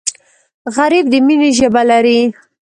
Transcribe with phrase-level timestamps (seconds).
[0.75, 2.19] غریب د مینې ژبه لري